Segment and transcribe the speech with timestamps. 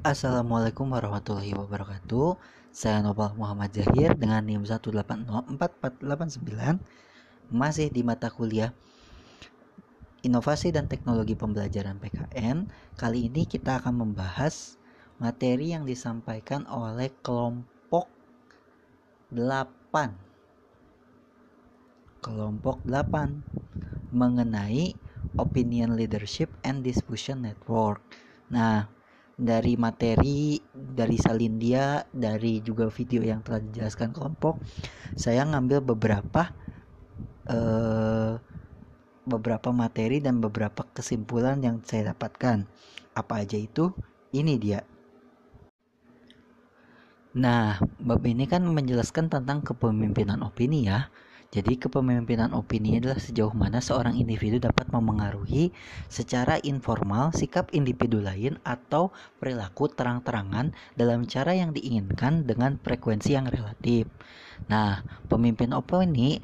[0.00, 2.32] Assalamualaikum warahmatullahi wabarakatuh.
[2.72, 5.60] Saya Nopal Muhammad Zahir dengan NIM 1804489
[7.52, 8.72] masih di mata kuliah
[10.24, 12.72] Inovasi dan Teknologi Pembelajaran PKN.
[12.96, 14.80] Kali ini kita akan membahas
[15.20, 18.08] materi yang disampaikan oleh kelompok
[19.28, 22.24] 8.
[22.24, 24.96] Kelompok 8 mengenai
[25.36, 28.00] Opinion Leadership and Diffusion Network.
[28.48, 28.88] Nah,
[29.40, 34.60] dari materi dari Salindia dari juga video yang telah dijelaskan kelompok
[35.16, 36.52] saya ngambil beberapa
[37.48, 38.36] uh,
[39.30, 42.66] beberapa materi dan beberapa kesimpulan yang saya dapatkan.
[43.14, 43.94] Apa aja itu?
[44.34, 44.80] Ini dia.
[47.38, 51.06] Nah bab ini kan menjelaskan tentang kepemimpinan opini ya
[51.50, 55.74] jadi kepemimpinan opini adalah sejauh mana seorang individu dapat memengaruhi
[56.06, 59.10] secara informal sikap individu lain atau
[59.42, 64.06] perilaku terang-terangan dalam cara yang diinginkan dengan frekuensi yang relatif.
[64.70, 66.38] Nah, pemimpin opini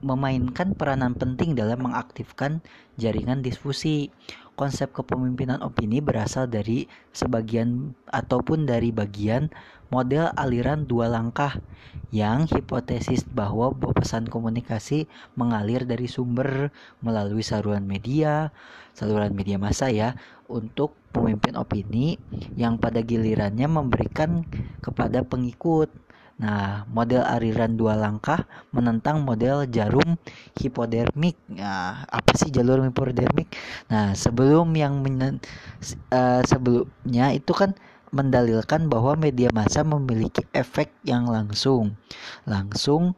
[0.00, 2.64] memainkan peranan penting dalam mengaktifkan
[2.96, 4.08] jaringan diskusi.
[4.56, 9.52] Konsep kepemimpinan opini berasal dari sebagian ataupun dari bagian
[9.92, 11.60] model aliran dua langkah
[12.08, 16.72] yang hipotesis bahwa pesan komunikasi mengalir dari sumber
[17.04, 18.56] melalui saluran media,
[18.96, 20.16] saluran media massa ya,
[20.48, 22.16] untuk pemimpin opini
[22.56, 24.48] yang pada gilirannya memberikan
[24.80, 25.92] kepada pengikut.
[26.36, 30.20] Nah, model aliran dua langkah menentang model jarum
[30.60, 31.36] hipodermik.
[31.48, 33.48] Nah, apa sih jalur hipodermik?
[33.88, 35.00] Nah, sebelum yang
[36.12, 37.72] uh, sebelumnya itu kan
[38.12, 41.96] mendalilkan bahwa media massa memiliki efek yang langsung.
[42.44, 43.16] Langsung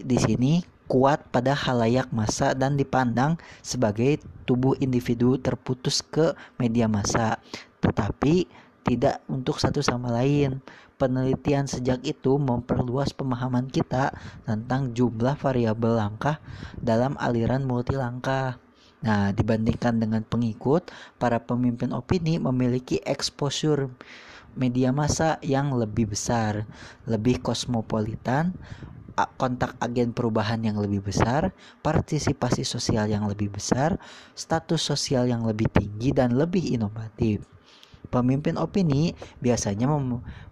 [0.00, 7.36] di sini kuat pada halayak massa dan dipandang sebagai tubuh individu terputus ke media massa,
[7.84, 8.48] tetapi
[8.88, 10.64] tidak untuk satu sama lain.
[10.98, 14.10] Penelitian sejak itu memperluas pemahaman kita
[14.42, 16.42] tentang jumlah variabel langkah
[16.82, 18.58] dalam aliran multi langkah.
[18.98, 20.90] Nah, dibandingkan dengan pengikut,
[21.22, 23.94] para pemimpin opini memiliki exposure
[24.58, 26.66] media massa yang lebih besar,
[27.06, 28.58] lebih kosmopolitan,
[29.38, 34.02] kontak agen perubahan yang lebih besar, partisipasi sosial yang lebih besar,
[34.34, 37.57] status sosial yang lebih tinggi dan lebih inovatif.
[38.08, 39.12] Pemimpin opini
[39.44, 39.84] biasanya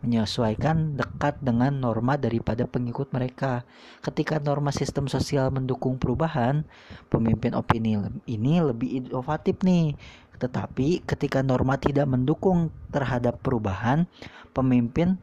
[0.04, 3.64] menyesuaikan dekat dengan norma daripada pengikut mereka.
[4.04, 6.68] Ketika norma sistem sosial mendukung perubahan,
[7.08, 7.96] pemimpin opini
[8.28, 9.96] ini lebih inovatif nih.
[10.36, 14.04] Tetapi ketika norma tidak mendukung terhadap perubahan,
[14.52, 15.16] pemimpin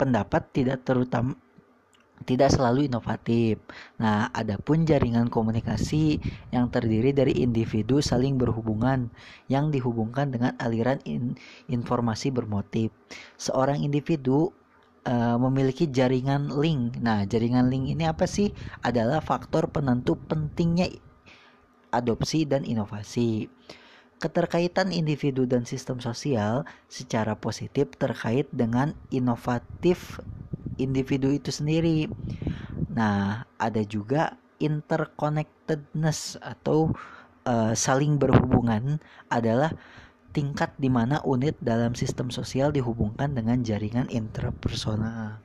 [0.00, 1.36] pendapat tidak terutama
[2.22, 3.58] tidak selalu inovatif.
[3.98, 6.18] Nah, adapun jaringan komunikasi
[6.54, 9.12] yang terdiri dari individu saling berhubungan
[9.46, 11.36] yang dihubungkan dengan aliran in
[11.68, 12.94] informasi bermotif.
[13.36, 14.50] Seorang individu
[15.06, 16.98] uh, memiliki jaringan link.
[17.02, 18.50] Nah, jaringan link ini apa sih?
[18.82, 20.90] Adalah faktor penentu pentingnya
[21.92, 23.46] adopsi dan inovasi.
[24.22, 30.22] Keterkaitan individu dan sistem sosial secara positif terkait dengan inovatif
[30.76, 32.08] individu itu sendiri.
[32.92, 36.92] Nah, ada juga interconnectedness atau
[37.48, 39.74] uh, saling berhubungan adalah
[40.32, 45.42] tingkat di mana unit dalam sistem sosial dihubungkan dengan jaringan interpersonal.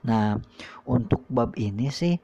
[0.00, 0.40] Nah,
[0.88, 2.16] untuk bab ini sih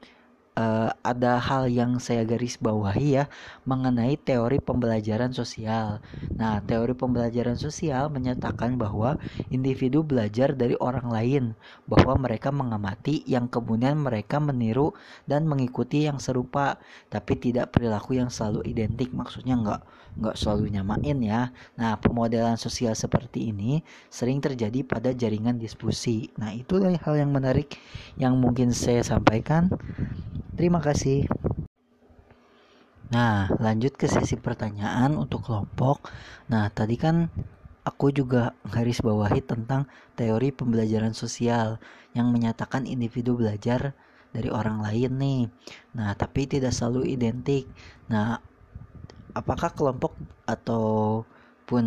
[0.57, 3.25] uh, ada hal yang saya garis bawahi ya
[3.69, 6.01] mengenai teori pembelajaran sosial.
[6.33, 9.21] Nah, teori pembelajaran sosial menyatakan bahwa
[9.53, 11.43] individu belajar dari orang lain,
[11.85, 14.97] bahwa mereka mengamati yang kemudian mereka meniru
[15.29, 16.81] dan mengikuti yang serupa,
[17.13, 19.13] tapi tidak perilaku yang selalu identik.
[19.13, 19.81] Maksudnya nggak
[20.17, 21.53] nggak selalu nyamain ya.
[21.77, 26.33] Nah, pemodelan sosial seperti ini sering terjadi pada jaringan diskusi.
[26.41, 27.77] Nah, itu hal yang menarik
[28.17, 29.69] yang mungkin saya sampaikan.
[30.57, 31.29] Terima kasih.
[33.13, 36.09] Nah, lanjut ke sesi pertanyaan untuk kelompok.
[36.49, 37.29] Nah, tadi kan
[37.85, 39.85] aku juga garis bawahi tentang
[40.17, 41.77] teori pembelajaran sosial
[42.17, 43.93] yang menyatakan individu belajar
[44.33, 45.41] dari orang lain nih.
[45.93, 47.69] Nah, tapi tidak selalu identik.
[48.09, 48.41] Nah,
[49.37, 50.17] apakah kelompok
[50.49, 51.85] ataupun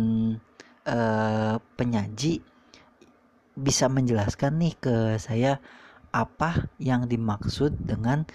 [0.87, 2.39] uh, penyaji
[3.51, 5.59] bisa menjelaskan nih ke saya
[6.11, 8.27] apa yang dimaksud dengan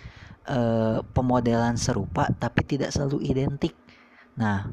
[0.49, 3.77] uh, pemodelan serupa tapi tidak selalu identik.
[4.37, 4.69] Nah,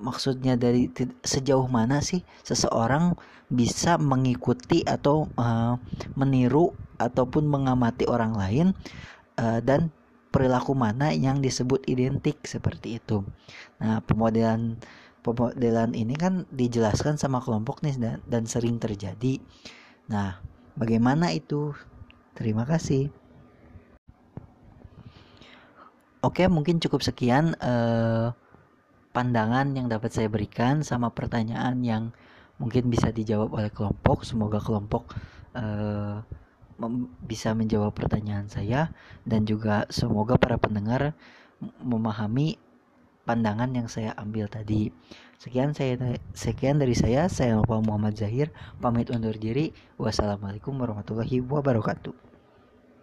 [0.00, 0.88] maksudnya dari
[1.22, 3.14] sejauh mana sih seseorang
[3.50, 5.76] bisa mengikuti atau uh,
[6.16, 8.66] meniru ataupun mengamati orang lain
[9.36, 9.90] uh, dan
[10.30, 13.26] perilaku mana yang disebut identik seperti itu.
[13.82, 14.78] Nah, pemodelan
[15.20, 19.42] pemodelan ini kan dijelaskan sama kelompok nih dan, dan sering terjadi.
[20.08, 20.38] Nah,
[20.78, 21.74] bagaimana itu?
[22.40, 23.12] Terima kasih.
[26.24, 28.32] Oke, mungkin cukup sekian eh,
[29.12, 32.16] pandangan yang dapat saya berikan sama pertanyaan yang
[32.56, 34.24] mungkin bisa dijawab oleh kelompok.
[34.24, 35.12] Semoga kelompok
[35.52, 36.24] eh,
[37.28, 38.88] bisa menjawab pertanyaan saya
[39.28, 41.12] dan juga semoga para pendengar
[41.84, 42.56] memahami
[43.28, 44.88] pandangan yang saya ambil tadi.
[45.36, 47.28] Sekian saya sekian dari saya.
[47.28, 48.48] Saya Muhammad Zahir
[48.80, 49.76] pamit undur diri.
[50.00, 52.29] Wassalamualaikum warahmatullahi wabarakatuh.